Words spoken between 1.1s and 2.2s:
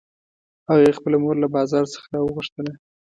مور له بازار څخه